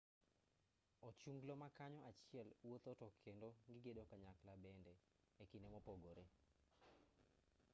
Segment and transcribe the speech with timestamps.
[1.07, 4.93] ochunglo makanyo achiel wuotho tokendo gigedo kanyakla bende
[5.43, 6.25] ekinde mopogore